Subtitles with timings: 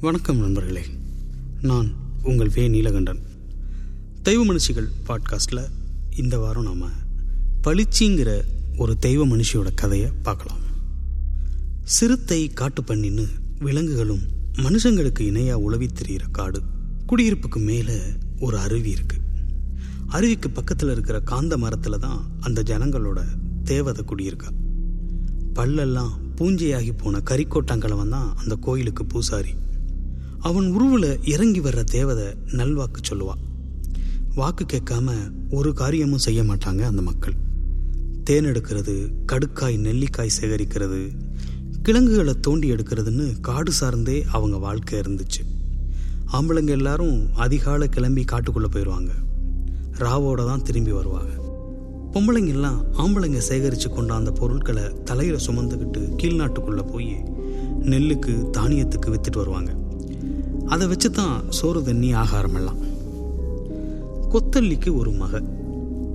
[0.00, 0.84] வணக்கம் நண்பர்களே.
[1.62, 1.92] நான்
[2.22, 2.68] உங்கள் வே.
[2.68, 3.18] நீலகண்டன்.
[4.22, 5.68] தெய்வ மனுஷிகள் பாட்காஸ்டில்
[6.16, 6.90] இந்த வாரம் நாம்
[7.64, 8.40] பளிச்சிங்கிற
[8.76, 10.58] ஒரு தெய்வ மனுஷியோட கதையை பார்க்கலாம்.
[11.82, 13.26] சிறுத்தை காட்டு பண்ணின்னு
[13.58, 14.20] விலங்குகளும்
[14.56, 16.62] மனுஷங்களுக்கு இணையாக உழவி தெரிகிற காடு
[17.06, 17.98] குடியிருப்புக்கு மேலே
[18.40, 19.54] ஒரு அருவி இருக்குது
[20.08, 23.24] அருவிக்கு பக்கத்தில் இருக்கிற காந்த மரத்தில் தான் அந்த ஜனங்களோட
[23.64, 24.50] தேவதை குடியிருக்கா.
[25.54, 29.54] பல்லெல்லாம் பூஞ்சையாகி போன கரிக்கோட்டாங்கிழவன் தான் அந்த கோயிலுக்கு பூசாரி.
[30.48, 32.26] அவன் உருவில் இறங்கி வர்ற தேவதை
[32.58, 33.42] நல்வாக்கு சொல்லுவாள்
[34.34, 35.08] வாக்கு கேட்காம
[35.50, 37.34] ஒரு காரியமும் செய்ய மாட்டாங்க அந்த மக்கள்.
[38.24, 38.94] தேன் எடுக்கிறது
[39.32, 41.00] கடுக்காய் நெல்லிக்காய் சேகரிக்கிறது
[41.82, 45.42] கிழங்குகளை தோண்டி எடுக்கிறதுன்னு காடு சார்ந்தே அவங்க வாழ்க்கை இருந்துச்சு.
[46.32, 49.12] ஆம்பளைங்க எல்லாரும் அதிகாலை கிளம்பி காட்டுக்குள்ளே போயிடுவாங்க
[50.04, 51.34] ராவோட தான் திரும்பி வருவாங்க.
[52.12, 57.12] பொம்பளைங்க எல்லாம் ஆம்பளைங்க சேகரித்து கொண்ட அந்த பொருட்களை தலையில் சுமந்துக்கிட்டு கீழ்நாட்டுக்குள்ளே போய்
[57.92, 59.72] நெல்லுக்கு தானியத்துக்கு விற்றுட்டு வருவாங்க.
[60.68, 62.76] அதை வச்சு தான் சோறு தண்ணி ஆகாரம் எல்லாம்.
[64.32, 65.42] கொத்தல்லிக்கு ஒரு மக.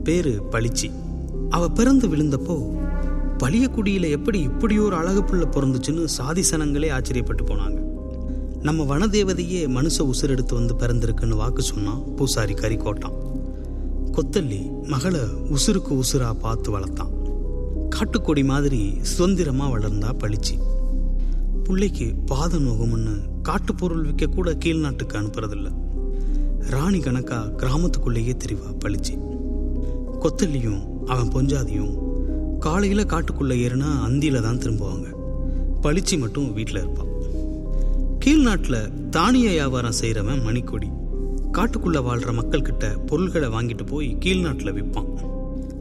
[0.03, 0.91] பேரு பளிச்சி.
[1.49, 2.81] அவ பிறந்து விழுந்தப்போ
[3.37, 7.79] பளியக்குடியில எப்படி இப்படி ஒரு அழகு புள்ள பிறந்துச்சுன்னு சாதி சனங்களே ஆச்சரியப்பட்டு போனாங்க.
[8.61, 13.17] நம்ம வனதேவதையே மனுஷ உசுர் எடுத்து வந்து பிறந்திருக்குன்னு வாக்கு சொன்னான் பூசாரி கறிக்கோட்டான்
[14.11, 15.19] கொத்தல்லி மகளை
[15.51, 17.11] உசுருக்கு உசுரா பார்த்து வளர்த்தான்.
[17.89, 20.55] காட்டுக்கொடி மாதிரி சுதந்திரமா வளர்ந்தா பளிச்சி.
[21.63, 25.69] பிள்ளைக்கு பாத நோகம்னு காட்டுப்பொருள் விற்க கூட கீழ்நாட்டுக்கு அனுப்புறதில்ல.
[26.69, 29.15] ராணி கணக்கா கிராமத்துக்குள்ளேயே தெரிவா பளிச்சி.
[30.21, 31.93] கொத்தல்லியும் அவன் பொஞ்சாதியும்
[32.59, 35.07] காலையில காட்டுக்குள்ள ஏறுனா அந்தியில தான் திரும்புவாங்க.
[35.81, 37.11] பளிச்சி மட்டும் வீட்டில் இருப்பான்
[38.19, 40.89] கீழ்நாட்டில் தானிய வியாபாரம் செய்கிறவன் மணிக்கொடி.
[41.51, 45.09] காட்டுக்குள்ள வாழ்ற மக்கள் கிட்ட பொருள்களை வாங்கிட்டு போய் கீழ்நாட்டில் விற்பான்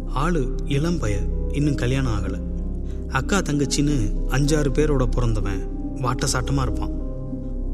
[0.06, 1.18] ஆளு இளம் பய
[1.52, 2.40] இன்னும் கல்யாணம் ஆகலை.
[3.08, 3.96] அக்கா தங்கச்சின்னு
[4.29, 5.62] அஞ்சாறு பேரோட பிறந்தவன்
[6.02, 7.00] வாட்ட சாட்டமாக இருப்பான்.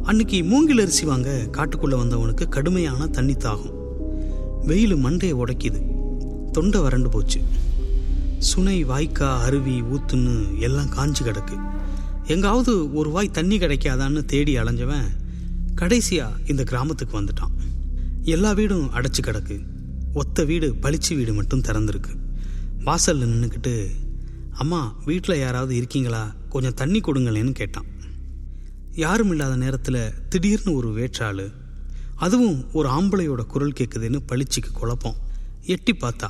[0.09, 3.73] அன்னைக்கு மூங்கில் அரிசி வாங்க காட்டுக்குள்ளே வந்தவனுக்கு கடுமையான தண்ணி தாகும்
[4.65, 5.81] வெயில் மண்டையை உடைக்குது.
[6.51, 7.41] தொண்டை வறண்டு போச்சு.
[8.39, 11.61] சுனை வாய்க்கா அருவி ஊத்துன்னு எல்லாம் காஞ்சு கிடக்கு.
[12.27, 15.05] எங்காவது ஒரு வாய் தண்ணி கிடைக்காதான்னு தேடி அலைஞ்சவன்
[15.75, 17.55] கடைசியா இந்த கிராமத்துக்கு வந்துட்டான்.
[18.23, 19.61] எல்லா வீடும் அடைச்சு கிடக்கு.
[20.15, 22.17] ஒத்த வீடு பளிச்சு வீடு மட்டும் திறந்துருக்கு.
[22.85, 23.87] வாசல்ல நின்றுக்கிட்டு
[24.53, 26.35] அம்மா வீட்டில் யாராவது இருக்கீங்களா?
[26.49, 27.97] கொஞ்சம் தண்ணி கொடுங்களேன்னு கேட்டான்.
[29.03, 31.43] யாரும் இல்லாத நேரத்தில் திடீர்னு ஒரு வேற்றாள்
[32.25, 35.19] அதுவும் ஒரு ஆம்பளையோட குரல் கேட்குதுன்னு பளிச்சிக்கு குழப்பம்.
[35.75, 36.29] எட்டி பார்த்தா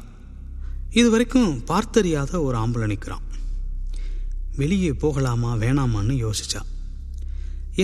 [0.91, 3.25] இது வரைக்கும் பார்த்தறியாத ஒரு ஆம்பளை நிற்கிறான்
[4.57, 6.61] வெளியே போகலாமா வேணாமான்னு யோசிச்சா.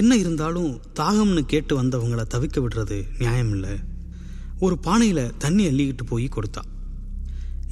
[0.01, 3.75] என்ன இருந்தாலும் தாகம்னு கேட்டு வந்தவங்களை தவிக்க விடுறது நியாயம் இல்லை
[4.59, 6.63] ஒரு பானையில் தண்ணி அள்ளிக்கிட்டு போய் கொடுத்தா.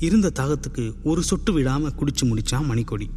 [0.07, 3.09] இருந்த தாகத்துக்கு ஒரு சொட்டு விடாமல் குடிச்சு முடிச்சான் மணிக்கொடி.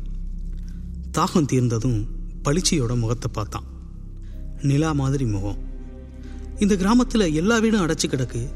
[1.17, 2.00] தாகம் தீர்ந்ததும்
[2.44, 3.69] பளிச்சியோட முகத்தை பார்த்தான்.
[4.61, 5.57] நிலா மாதிரி முகம்.
[6.59, 8.49] இந்த கிராமத்தில் எல்லா வீடும் அடைச்சி கிடக்கு.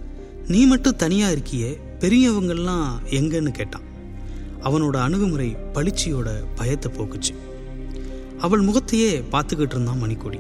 [0.47, 3.81] நீ மட்டும் தனியாக இருக்கியே பெரியவங்கள்லாம் எங்கன்னு கேட்டான்.
[4.61, 7.35] அவனோட அணுகுமுறை பளிச்சியோட பயத்தை போக்குச்சு.
[8.37, 10.39] அவள் முகத்தையே பார்த்துக்கிட்டு இருந்தான் மணிக்கொடி.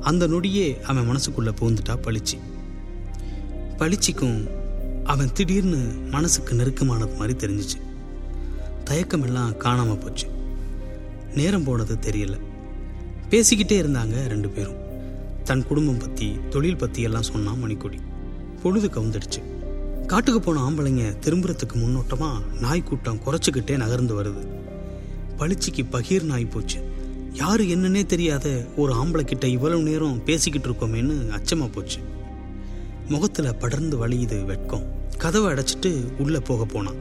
[0.00, 2.38] அந்த நொடியே அவன் மனசுக்குள்ளே பூந்துட்டா பளிச்சி.
[3.78, 4.48] பளிச்சிக்கும்
[5.04, 7.80] அவன் திடீர்னு மனசுக்கு நெருக்கமானது மாதிரி தெரிஞ்சிச்சு.
[8.84, 10.26] தயக்கமெல்லாம் காணாமல் போச்சு.
[11.34, 12.40] நேரம் போனது தெரியலை.
[13.30, 14.78] பேசிக்கிட்டே இருந்தாங்க ரெண்டு பேரும்.
[15.44, 17.98] தன் குடும்பம் பற்றி தொழில் பற்றி எல்லாம் சொன்னான் மணிக்கொடி.
[18.62, 19.40] பொழுது கவுந்துடுச்சு.
[20.06, 24.42] காட்டுக்கு போன ஆம்பளைங்க திரும்புறதுக்கு முன்னோட்டமாக நாய் கூட்டம் குறைச்சிக்கிட்டே நகர்ந்து வருது.
[25.38, 26.78] பளிச்சிக்கு பகீர் நாய் போச்சு.
[27.32, 28.46] யாரு என்னன்னே தெரியாத
[28.76, 32.00] ஒரு ஆம்பளை கிட்ட இவ்வளவு நேரம் பேசிக்கிட்டு இருக்கோமேன்னு அச்சமாக போச்சு.
[33.08, 34.86] முகத்தில் படர்ந்து வழியுது வெட்கம்.
[35.18, 36.98] கதவை அடைச்சிட்டு உள்ளே போக போனான்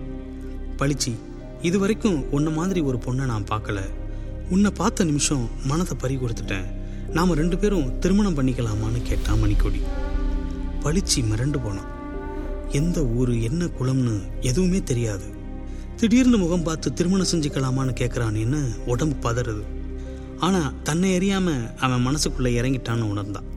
[0.77, 1.13] பளிச்சி
[1.61, 3.79] இது வரைக்கும் உன்ன மாதிரி ஒரு பொண்ணை நான் பார்க்கல.
[4.49, 6.67] உன்னை பார்த்த நிமிஷம் மனதை பறி கொடுத்துட்டேன்.
[7.13, 9.81] நாம் ரெண்டு பேரும் திருமணம் பண்ணிக்கலாமான்னு கேட்டான் மணிக்கொடி.
[10.83, 11.89] பளிச்சு மிரண்டு போனான்.
[12.71, 15.23] எந்த ஊர் என்ன குளம்னு எதுவுமே தெரியாது.
[15.95, 19.63] திடீர்னு முகம் பார்த்து திருமணம் செஞ்சுக்கலாமான்னு கேட்குறானேன்னு உடம்பு பதறுது.
[20.39, 23.47] ஆனால் தன்னை எறியாமல் அவன் மனசுக்குள்ளே இறங்கிட்டான்னு உணர்ந்தான்.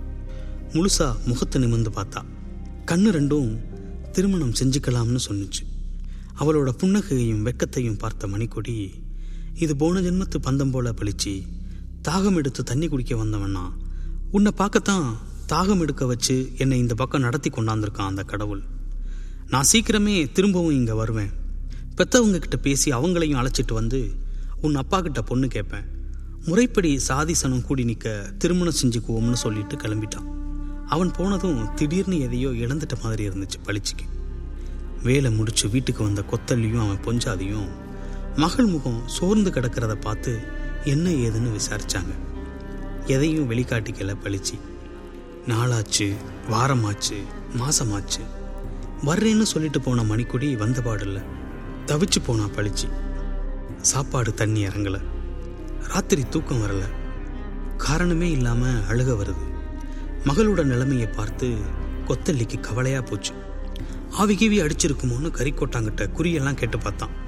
[0.73, 2.23] முழுசா முகத்தை நிமிர்ந்து பார்த்தா.
[2.87, 3.59] கண்ணு ரெண்டும்
[4.13, 5.63] திருமணம் செஞ்சுக்கலாம்னு சொன்னுச்சு.
[6.39, 8.77] அவளோட புன்னகையையும் வெக்கத்தையும் பார்த்த மணிக்கொடி
[9.55, 11.43] இது போன ஜென்மத்து பந்தம் போல பளிச்சு
[12.09, 13.65] தாகம் எடுத்து தண்ணி குடிக்க வந்தவன்னா
[14.31, 15.17] உன்னை பார்க்கத்தான்
[15.49, 18.63] தாகம் எடுக்க வச்சு என்னை இந்த பக்கம் நடத்தி கொண்டாந்துருக்கான் அந்த கடவுள்.
[19.49, 21.31] நான் சீக்கிரமே திரும்பவும் இங்கே வருவேன்.
[21.97, 24.15] பெத்தவங்க கிட்ட பேசி அவங்களையும் அழைச்சிட்டு வந்து
[24.61, 25.85] உன் அப்பா கிட்ட பொண்ணு கேட்பேன்.
[26.45, 30.29] முறைப்படி சாதி சனம் கூடி நிற்க திருமணம் செஞ்சுக்குவோம்னு சொல்லிட்டு கிளம்பிட்டான்.
[30.87, 34.07] அவன் போனதும் திடீர்னு எதையோ இழந்துட்ட மாதிரி இருந்துச்சு பளிச்சுக்கு.
[35.03, 37.69] வேலை முடிச்சு வீட்டுக்கு வந்த கொத்தல்லையும் அவன் பொஞ்சாதியும்
[38.37, 40.41] மகள் முகம் சோர்ந்து கிடக்கிறத பார்த்து
[40.85, 42.13] என்ன ஏதுன்னு விசாரிச்சாங்க.
[43.07, 44.59] எதையும் வெளிக்காட்டிக்கல பளிச்சு
[45.47, 46.17] நாளாச்சு
[46.51, 47.25] வாரமாச்சு
[47.57, 48.23] மாசமாச்சு.
[49.05, 51.23] வர்றேன்னு சொல்லிட்டு போன மணிக்கொடி வந்த பாடில்ல.
[51.87, 52.91] தவிச்சு போனா பளிச்சு
[53.81, 55.01] சாப்பாடு தண்ணி இறங்கல.
[55.89, 56.83] ராத்திரி தூக்கம் வரல.
[57.77, 59.45] காரணமே இல்லாம அழுக வருது.
[60.25, 61.57] மகளோட நிலைமையை பார்த்து
[62.07, 63.33] கொத்தல்லிக்கு கவலையா போச்சு.
[64.11, 67.22] ஆவி கீவி அடிச்சிருக்குமோன்னு கறிக்கோட்டாங்கிட்ட குறியெல்லாம் கேட்டு பார்த்தான்.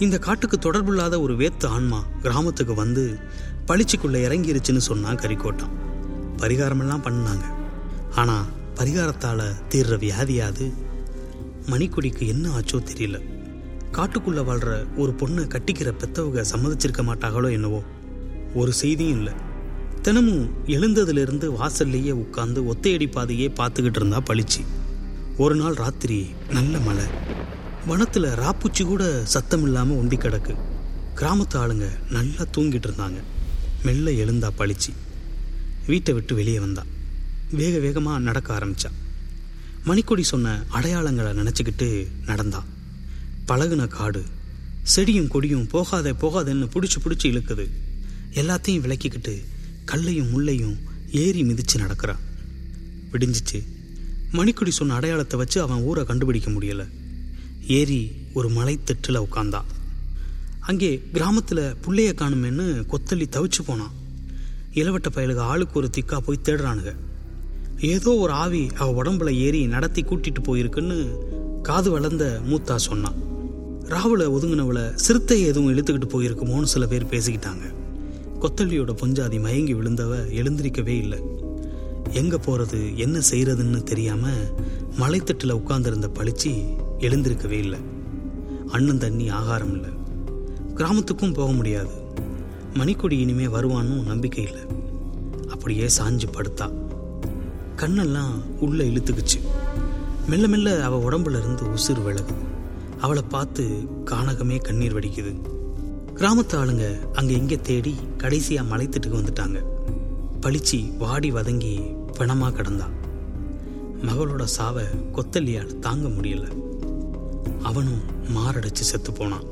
[0.00, 3.18] இந்த காட்டுக்கு தொடர்பில்லாத ஒரு வேத்து ஆன்மா கிராமத்துக்கு வந்து
[3.66, 5.72] பளிச்சுக்குள்ள இறங்கிருச்சுன்னு சொன்னான் கறிக்கோட்டான்
[6.36, 7.46] பரிகாரமெல்லாம் பண்ணாங்க.
[8.14, 10.66] ஆனால் பரிகாரத்தால் தீர்ற வியாதியாது
[11.70, 13.18] மணிக்கொடிக்கு என்ன ஆச்சோ தெரியல.
[13.92, 17.82] காட்டுக்குள்ள வாழ்ற ஒரு பொண்ணை கட்டிக்கிற பெத்தவங்க சம்மதிச்சிருக்க மாட்டாங்களோ என்னவோ?
[18.54, 19.32] ஒரு செய்தியும் இல்லை.
[20.02, 24.62] தினமும் எழுந்ததுலேருந்து வாசல்லையே உட்காந்து ஒத்தையடி பாதையே பார்த்துக்கிட்டு இருந்தா பளிச்சு.
[25.36, 27.06] ஒரு நாள் ராத்திரி நல்ல மழை.
[27.86, 30.56] வனத்தில் ராப்பூச்சி கூட சத்தம் இல்லாமல் ஒண்டி கிடக்கு.
[31.16, 33.22] கிராமத்து ஆளுங்க நல்லா தூங்கிட்டு இருந்தாங்க.
[33.82, 34.92] மெல்ல எழுந்தா பளிச்சு.
[35.86, 36.84] வீட்டை விட்டு வெளியே வந்தா.
[37.50, 38.90] வேக வேகமாக நடக்க ஆரம்பித்தா
[39.86, 42.64] மணிக்கொடி சொன்ன அடையாளங்களை நினச்சிக்கிட்டு நடந்தா.
[43.48, 44.24] பழகுன காடு.
[44.96, 47.70] செடியும் கொடியும் போகாதே போகாதேன்னு பிடிச்சி பிடிச்சி இழுக்குது.
[48.34, 49.44] எல்லாத்தையும் விளக்கிக்கிட்டு
[49.84, 50.76] கல்லையும் முள்ளையும்
[51.10, 52.18] ஏறி மிதித்து நடக்கிறான்
[53.12, 53.66] விடிஞ்சிச்சு.
[54.32, 56.88] மணிக்குடி சொன்ன அடையாளத்தை வச்சு அவன் ஊரை கண்டுபிடிக்க முடியல.
[57.76, 58.00] ஏறி
[58.34, 59.60] ஒரு மலைத்தட்டில் உட்காந்தா
[60.60, 63.94] அங்கே கிராமத்தில் புள்ளைய காணுமேன்னு கொத்தள்ளி தவிச்சு போனான்.
[64.74, 66.92] இளவட்ட பயலுக ஆளுக்கு ஒரு திக்கா போய் தேடுறானுங்க
[67.92, 70.98] ஏதோ ஒரு ஆவி அவ உடம்புல ஏறி நடத்தி கூட்டிட்டு போயிருக்குன்னு
[71.62, 73.18] காது வளர்ந்த மூத்தா சொன்னான்.
[73.94, 77.66] ராவுல ஒதுங்கினவளை சிறுத்தை எதுவும் இழுத்துக்கிட்டு போயிருக்குமோன்னு சில பேர் பேசிக்கிட்டாங்க.
[78.42, 81.20] கொத்தள்ளியோட பொஞ்சாதி மயங்கி விழுந்தவ எழுந்திருக்கவே இல்லை.
[82.12, 84.26] எங்க போறது என்ன செய்யறதுன்னு தெரியாம
[84.98, 86.52] மலைத்தட்டில் உட்கார்ந்திருந்த பளிச்சு
[86.98, 87.78] எழுந்திருக்கவே இல்லை.
[88.68, 89.90] அண்ணன் தண்ணி ஆகாரம் இல்லை.
[90.74, 91.90] கிராமத்துக்கும் போக முடியாது.
[92.74, 94.60] மணிக்கொடி இனிமே வருவான்னு நம்பிக்கை இல்லை.
[95.48, 96.72] அப்படியே சாஞ்சு படுத்தா.
[97.76, 99.40] கண்ணெல்லாம் உள்ள இழுத்துக்குச்சு.
[100.26, 102.34] மெல்ல மெல்ல அவ உடம்புல இருந்து உசுறு விலகு
[102.98, 105.40] அவளை பார்த்து கானகமே கண்ணீர் வடிக்குது.
[106.14, 109.62] கிராமத்து ஆளுங்க அங்க இங்க தேடி கடைசியா மலைத்திட்டுக்கு வந்துட்டாங்க.
[110.40, 112.84] பளிச்சி வாடி வதங்கி பிணமா கிடந்தா.
[114.02, 116.67] மகளோட சாவை கொத்தல்லியால் தாங்க முடியல.
[117.62, 118.00] அவனும்
[118.36, 119.44] மாரடைச்சு செத்து போனான்.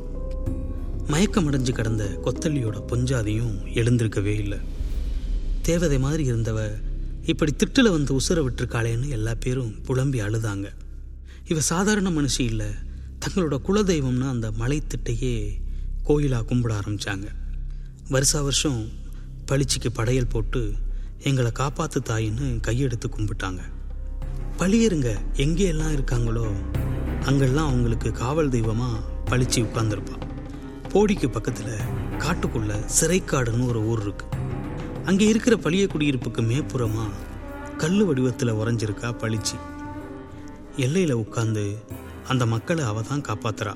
[1.07, 4.59] மயக்கமடைஞ்சு கிடந்த கொத்தல்லியோட பொஞ்சாதியும் எழுந்திருக்கவே இல்லை.
[5.63, 6.71] தேவதை மாதிரி இருந்தவ
[7.23, 10.69] இப்படி திட்டுல வந்து உசுர விட்டுருக்காளேன்னு எல்லா பேரும் புலம்பி அழுதாங்க.
[11.49, 12.67] இவ சாதாரண மனுஷி இல்லை.
[13.25, 15.55] தங்களோட குலதெய்வம்னு அந்த மலை திட்டையே
[16.03, 17.27] கோயிலாக கும்பிட ஆரம்பிச்சாங்க.
[18.09, 18.89] வருஷா வருஷம்
[19.49, 20.73] பளிச்சிக்கு படையல் போட்டு
[21.21, 23.59] எங்களை காப்பாற்று தாயின்னு கையெடுத்து கும்பிட்டாங்க.
[24.59, 26.47] பழியருங்க எங்கேயெல்லாம் இருக்காங்களோ
[27.27, 28.89] அங்கெல்லாம் அவங்களுக்கு காவல் தெய்வமா
[29.31, 30.25] பழிச்சு உட்காந்துருப்பான்
[30.93, 31.71] போடிக்கு பக்கத்துல
[32.19, 34.27] காட்டுக்குள்ள சிறைக்காடுன்னு ஒரு ஊர் இருக்கு.
[35.05, 37.07] அங்கே இருக்கிற பழிய குடியிருப்புக்கு மேப்புறமா
[37.77, 39.57] கல்லு வடிவத்தில் உறைஞ்சிருக்கா பளிச்சு.
[40.77, 41.65] எல்லையில் உட்காந்து
[42.29, 43.75] அந்த மக்களை அவ தான் காப்பாத்துறா.